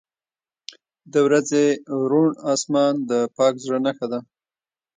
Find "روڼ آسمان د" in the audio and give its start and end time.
2.11-3.11